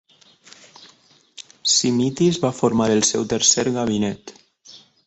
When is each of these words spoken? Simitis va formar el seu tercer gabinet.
Simitis 1.75 2.41
va 2.47 2.53
formar 2.63 2.91
el 2.99 3.07
seu 3.13 3.31
tercer 3.37 3.69
gabinet. 3.79 4.37